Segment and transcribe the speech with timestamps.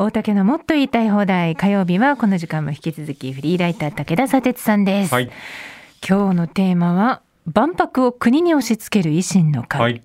[0.00, 1.54] 大竹のもっと言いたい放題。
[1.54, 5.30] 火曜日はこの時間も引き続きフリーライター武田砂鉄さんです、はい。
[6.08, 10.02] 今日のテーマは万博を国に押し付ける維新の会、はい。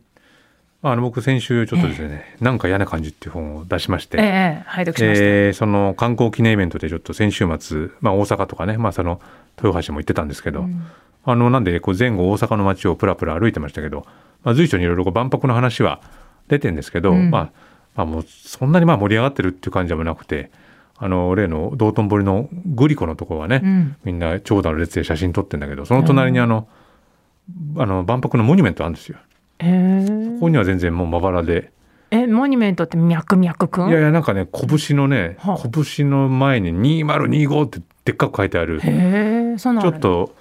[0.81, 9.21] まあ、あの僕先週ちょっとですね、なんか嫌な感じっていう本を出しまして、ええ拝読しました、えーその観光記念イベントでちょっと先週末、まあ、大阪とかね、まあ、その
[9.63, 10.85] 豊橋も行ってたんですけど、うん。
[11.23, 14.05] あのなんでこう前後大阪の街をプラプラ歩いてましたけど、
[14.43, 16.01] まあ、随所にいろいろ万博の話は
[16.49, 17.31] 出てんですけど、うん。
[17.31, 17.64] まあ、
[17.95, 20.51] まあもうそんなにまあ盛り上がってるっていう感じでもなくて
[20.97, 23.95] あの例の道頓堀のグリコのところはね、うん。
[24.03, 26.67] みんな長蛇の列で写真撮ってんだけどその隣にあの,、
[27.77, 29.17] あの万博のモニュメントあるんですよ。
[29.59, 31.71] へえここには全然もうまばらで。
[32.11, 33.89] えモニュメントって脈々くん？
[33.89, 35.69] いやいやなんかね拳のねはあ。
[35.69, 38.79] 拳の前に2025ってでっかく書いてある。
[38.79, 40.33] ちょっと、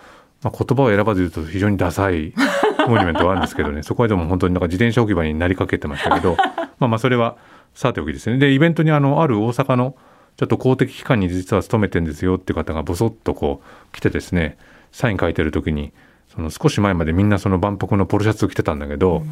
[0.43, 2.33] まあ、言葉を選ばず言うと非常にダサい
[2.88, 3.83] モニュメントがあるんですけどね。
[3.83, 6.37] そこはでも本当になんか自転車置き場になりかけてましたけど。
[6.79, 7.37] まあまあそれは
[7.75, 8.38] さておきですね。
[8.38, 9.97] でイベントにあのある大阪の
[10.37, 14.59] ちょっと公的機関に実は勤めてんですよっていう方がボソッとこう来てですね。
[14.92, 15.92] サイン書いてる時に
[16.34, 19.25] その少し前までみんなその万博のポロシャツを着てたんだけど、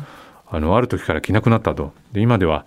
[0.48, 1.92] あのある時から着なくなったと。
[2.12, 2.66] で今では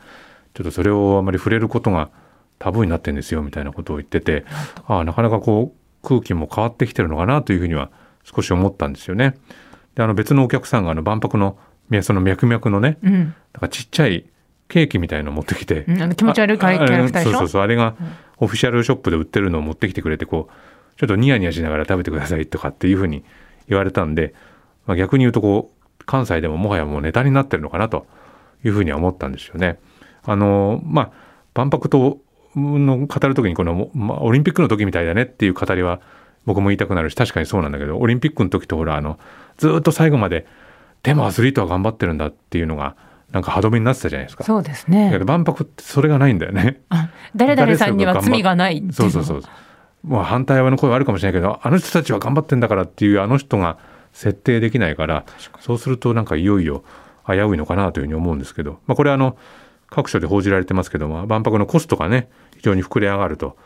[0.53, 2.09] ちょっとそれをあまり触れることが
[2.57, 4.45] タブーになってんですよみたいなことを言ってて
[4.87, 7.89] ああなかなかこう空気も変わってきてるのかなというふうには
[8.23, 9.35] 少し思ったんですよね。
[9.95, 11.57] であの別のお客さんがあの万博の
[11.91, 13.13] いやその脈々のねうん。
[13.13, 14.25] なんかちっちゃい
[14.67, 16.01] ケーキみたいのを持ってきて、うん。
[16.01, 17.31] あの気持ち悪いキャラクターでしょ？
[17.31, 17.95] そうそうそうあれが
[18.37, 23.23] オフィシャルショップで売ってるのを持ってきてくれてこうちょっとニヤニヤしながら食べてくださいとかっていうふうに
[23.67, 24.33] 言われたんで、
[24.85, 28.05] まあ、逆に言うとこう関西でももはやもうネタになってるのかなと
[28.63, 29.79] いうふうには思ったんですよね。
[30.23, 31.11] あのまあ
[31.53, 32.19] 万博と
[32.55, 36.01] の語る時にこの、まあ、オリンピックの時みたいだねっていう語りは
[36.45, 39.19] 僕も言いたくなるし確かにそうなんだけどオリンピックの時とほらあの
[39.57, 40.45] ずっと最後まで
[41.03, 42.95] でもアスリートは頑張ってるんだっていうのが
[43.31, 44.43] なんか歯止めになってたじゃないですか。
[44.43, 46.81] そうですだけねど万博ってそれがないんだよね。
[46.89, 49.41] あ誰々さんには罪がないっていそうそうそう。
[50.03, 53.77] まあ反対側の声はあるかもしれないけど、あの人たちは頑張ってんだからっていうあの人が
[54.13, 55.25] 設定できないから、
[55.59, 56.83] そうするとなんかいよいよ
[57.27, 59.37] 危ういのかなというふうに思うんですけど、まあこれはあの
[59.89, 63.57] 各所で報じられてますけども、万博のコストがね非常に膨れ上がると、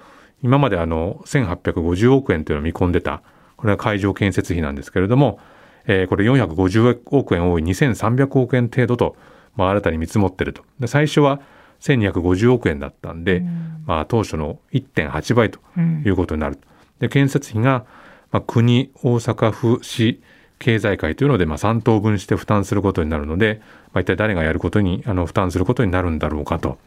[0.41, 3.21] 今まであの1850億円というのを見込んでた、
[3.57, 5.39] これは会場建設費なんですけれども、
[5.85, 9.15] えーこれ450億円多い2300億円程度と、
[9.55, 10.63] まあ、新たに見積もってると。
[10.79, 11.41] で最初は
[11.81, 13.43] 1250億円だったんで、
[13.85, 16.59] まあ、当初の1.8倍とうんいうことになる。
[16.99, 17.85] で建設費が、
[18.31, 20.21] まあ、国大阪府市
[20.59, 23.61] 経済界というので、まあ、3等分して負担することになるので、
[23.93, 26.77] まあ、一体誰がやることにあの負担することになるんだろうかと。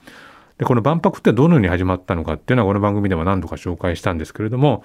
[0.63, 4.85] でこの万博ってどのように始まったのかっていうのはこの番組でも何度か紹介したんですけれども、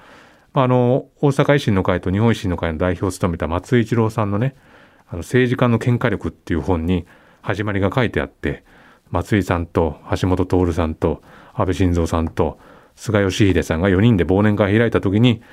[0.54, 4.56] まあ、あの大阪維新の会と日本維新の会の代表を務めた松井一郎さんのね
[5.08, 7.06] 「あの政治家の喧嘩力」っていう本に
[7.44, 8.64] 始まりが書いてあって
[9.12, 11.22] 松井さんと橋本徹さんと
[11.54, 12.58] 安倍晋三さんと
[12.96, 15.44] 菅義偉さんが4人で忘年会を開いた時に、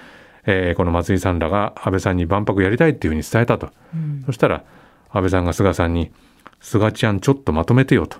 [0.47, 3.69] えーこの松井さんらが安倍さんに万博やりたいっていうふうに伝えたと、
[4.25, 4.65] そしたら
[5.11, 6.11] 安倍さんが菅さんに
[6.63, 8.17] 「菅ちゃんちょっとまとめてよ」と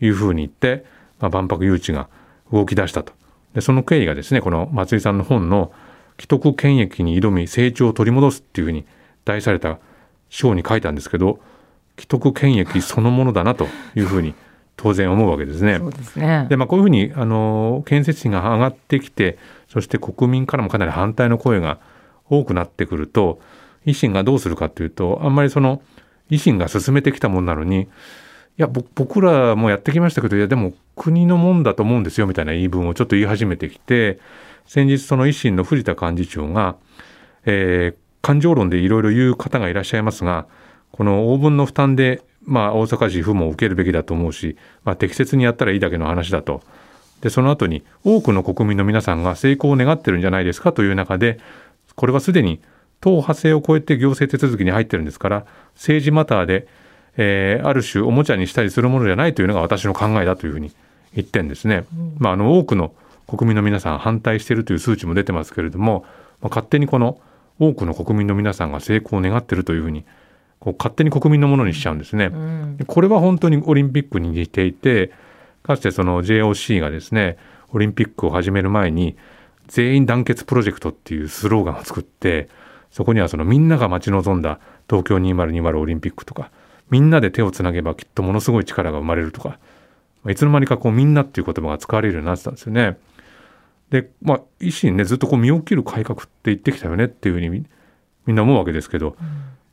[0.00, 0.84] いうふうに言って、
[1.20, 2.08] まあ、万博誘致が
[2.52, 3.12] 動き出したと
[3.54, 5.72] でその経緯がですねこの松井さんの本の
[6.18, 8.84] 「既得権益に挑み成長を取り戻す」っていうふうに
[9.24, 9.78] 題された
[10.28, 11.38] 章に書いたんですけど
[11.96, 14.34] 既得権益そのものだなというふうに
[14.76, 15.78] 当然思うわけですね。
[15.78, 19.38] ですねでまあ、こういうふうにあの建設費が上がってきて
[19.68, 21.78] そして国民からもかなり反対の声が
[22.28, 23.40] 多くなってくると
[23.86, 25.80] 維新がどうするかというとあんまりその
[26.30, 27.88] 維新が進めてきたものなのに
[28.56, 34.20] いや僕らもやってきましたけどいやでも国のもんだと思うんですよみたいな言い分をちょっと言い始めてきて
[34.66, 36.76] 先日その維新の藤田幹事長が、
[37.44, 40.46] えー感情論でいろいろ言う方がいらっしゃいますが
[40.92, 46.62] この応分の負担で、まあ、大阪市府も受けるべきだと思うし、まあ、適切にやったらいいだけの話だと。
[47.20, 51.38] でその後に多くの国民の皆さんが成功を願ってるんじゃないですかという中で
[51.94, 52.60] これはすでに
[53.00, 56.66] 党派性を超えて行政手続きに入ってるんですから政治マターで、
[57.16, 60.72] えーある種おもちゃにしたりするものじゃないというのが私の考えだというふうに
[61.14, 61.84] 言ってんですね。
[62.18, 62.92] まあ、あの多くの
[63.26, 66.04] 国民の皆さん反対しているという数値も出てますけれども、
[66.40, 67.18] まあ、勝手にこの
[67.58, 70.04] 多くの国民の皆さんが成功を願っているというふうに
[70.58, 72.26] こう勝手に国民のものにしちゃうんですね。
[72.26, 75.12] うんでこれは本当にオリンピックに似ていて
[75.62, 77.36] かつてその JOC がですね
[77.72, 79.16] オリンピックを始める前に
[79.66, 82.48] 全員団結プロジェクトっていうスローガンを作って
[82.90, 84.58] そこにはそのみんなが待ち望んだ
[84.88, 86.50] 東京2020オリンピックとか
[86.90, 89.58] みんなで手をつなげばきっとものすごい力が生まれるとか。
[90.22, 92.98] まあいつの間にかこうみんなっていう言葉が使われるようになってたんですよね。
[93.90, 97.64] でまあ維新ねずっとこう身を切る改革って言ってきたよねっていうふうにみ
[98.26, 99.16] みんな思うわけですけど、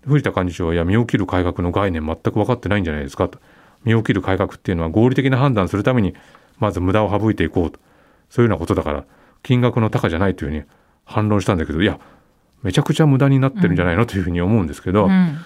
[0.06, 3.40] 藤田幹事長はいや身を切る改革の概念全く分かってないんじゃないですかと。
[3.84, 6.14] 身を切る改革っていうのは合理的な判断するために
[6.60, 7.80] まず無駄を省いていこうと。
[8.30, 9.06] そういうようなことだから
[9.44, 10.64] 金額の高じゃないというふうに
[11.04, 12.00] 反論したんだけどいや
[12.64, 15.38] めちゃくちゃ無駄になってるんじゃないのというふうに思うんですけど、うん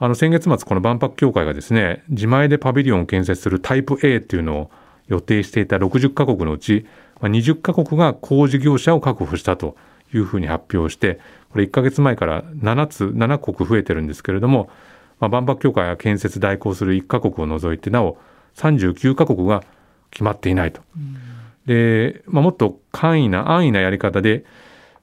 [0.00, 4.70] あの先月末この万博協会がですね自前でパビリオンを建設するタイプ A っていうのを
[5.08, 6.86] 予定していた60カ国のうち
[7.20, 9.76] まあ20カ国が工事業者を確保したと
[10.14, 11.18] いうふうに発表して
[11.50, 14.70] これ1ヶ月前から7つ7国増えてるんですけれども、
[15.18, 18.18] まあ、万博協会が建設代行する1カ国を除いてなお
[18.56, 19.62] 39カ国が
[20.10, 20.80] 決まっていないと。
[21.66, 24.44] で、まあ、もっと簡易な安易なやり方で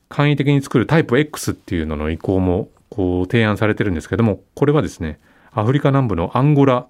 [0.09, 5.19] 簡易的に作るタイプ X っていうのの移行もこう提案されてるんですけどもこれはですね
[5.51, 6.87] アフリカ南部のアンゴラ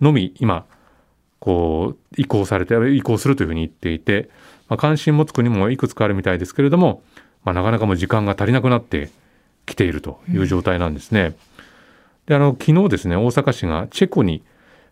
[0.00, 0.66] のみ今
[1.38, 4.28] こう移行されて移行するというふうに言っていて、
[4.68, 7.02] まあ、関心持つ国もいくつかあるみたいですけれども、
[7.44, 9.10] まあ、なかなかもう時間が足りなくなって
[9.66, 11.36] きているという状態なんですね。
[12.26, 14.42] であの昨日ですね大阪市がチェコに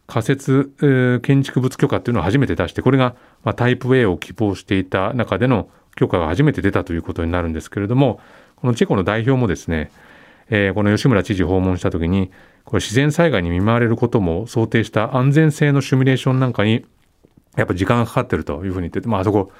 [0.07, 8.21] 仮設、えー建築物許可っていうのを初めて出してこれが、まあ、タイプ A を希望していた中での許可が初めて出たということになるんですけれども
[8.57, 9.91] このチェコの代表もですね、
[10.51, 12.31] えーこの吉村知事訪問した時に
[12.65, 16.85] これ自然災害に見舞われることも想定した安全性のシミュレーションなんかに
[17.57, 19.53] やっぱ時間がかかってるというふうに言ってて、まあ、あそこ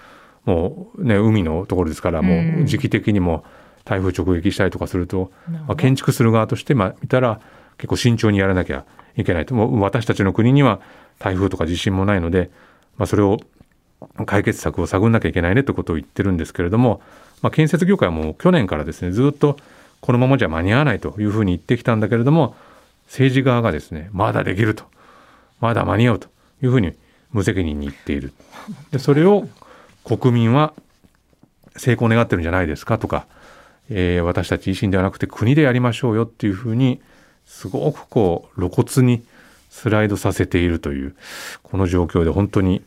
[0.45, 3.45] もうね海のところですからもう時期的にも
[3.85, 7.41] 台風直撃したりとかすると、まあ、建築する側としてまあ見たら
[7.77, 8.85] 結構慎重にやらなきゃ
[9.17, 9.55] いけないと。
[9.55, 10.81] もう私たちの国には
[11.19, 12.51] 台風とか地震もないので、
[12.97, 13.39] まあ、それを
[14.27, 17.01] 解決策を探んなきゃいけないねということを言ってるんですけれども、
[17.43, 19.57] まあ、建設業界はもう去年からですねずっと
[20.05, 22.55] このままじゃ間に合わないというふうに言ってきたんだけれども
[23.07, 24.85] 政治側がですねまだできると
[25.61, 26.29] まだ間に合うと
[26.63, 26.93] いうふうに
[27.33, 28.35] 無責任に言っている
[28.91, 29.49] でそれを
[30.05, 30.75] 国民は
[31.79, 33.27] 成功を願ってるんじゃないですかとか、
[33.89, 37.01] えー私たち維新ではなくて国でやりましょうよっていうふうに
[37.47, 39.25] すごくこう露骨に
[39.71, 41.17] スライドさせているという
[41.63, 42.83] この状況で本当に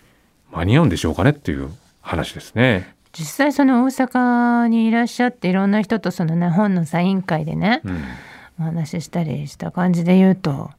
[0.51, 1.71] 間に合うんでしょうかねっていう
[2.01, 2.95] 話ですね。
[3.17, 8.03] 実際その大阪にいらっしゃっていろんな人とそのね本のサイン会でねうん。
[8.59, 10.71] お話ししたりした感じで言うと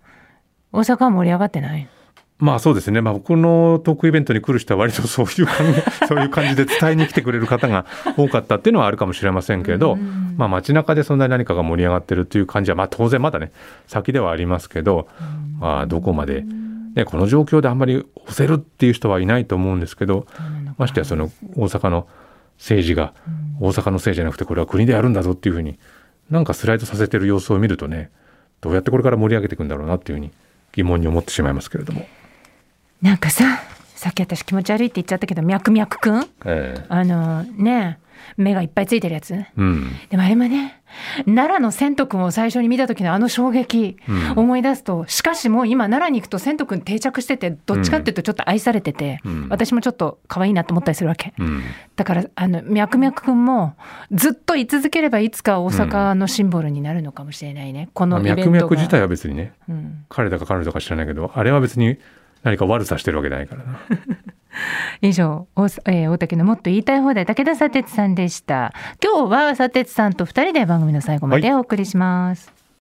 [0.72, 1.88] 大阪は盛り上がってない？
[2.38, 7.84] まあそうですね、まあ、僕のトークイベントに来る人は割とそういう感じ そういう感じで伝えに来てくれる方が
[8.16, 10.34] 多かったっていうのはあるかもしれませんけれど、うん。
[10.36, 13.50] まあ、街中でそんなに何かが盛り上がってるっていう感じは、まあ、当然まだね
[13.86, 15.08] 先ではありますけど、
[15.58, 16.44] まあ、どこまで、
[16.94, 20.26] ね、この状況であんまり押せるっていう人はいないと思うんですけど
[20.76, 22.06] ましてやその大阪の
[22.58, 23.14] 政治が
[23.60, 25.78] 大阪のせいじゃなくてこれは国でやるんだぞっていうふうに
[26.30, 28.10] なんかスライドさせてる様子を見るとね
[28.60, 30.32] どうやってこれから盛り上げていくんだろうなっていうふうに
[30.72, 32.06] 疑問に思ってしまいますけれども。
[33.00, 33.44] なんかさ
[33.94, 36.22] さっき私気持ち悪いって言っちゃったけど脈々くん？
[36.44, 36.84] ええ。
[36.88, 37.98] あのね
[38.36, 39.34] 目がいっぱいついてるやつ。
[39.56, 39.90] うん。
[40.08, 40.80] でもあれもね
[41.26, 44.38] 奈良の千斗くんを最初に見た時のあの衝撃、うん。
[44.38, 49.46] 思い出すとしかしもう今奈良に行くと千斗くん定着しててどっちかっていうとちょっと愛されてて、うん。
[49.48, 51.34] 私もちょっと可愛いなと思ったりするわけ。
[51.38, 51.62] うん。
[51.96, 53.74] だからあの脈々くんも
[54.12, 58.50] ずっと居続ければいつか大阪のシンボルになるのかもしれないね、このイベントが。
[58.50, 61.98] 脈々自体は別にねうん、彼だか彼女だか知らないけどあれは別に
[62.42, 63.80] 何か悪さしてるわけじゃないからな。
[65.00, 68.72] 以上大,、えー大竹のもっと言いたい放題武田砂鉄さんでした。
[69.02, 72.52] 今日は砂鉄さんと二人で番組の最後までお送りします、